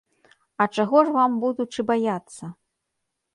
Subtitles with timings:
[0.63, 2.51] А чаго ж вам, будучы, баяцца?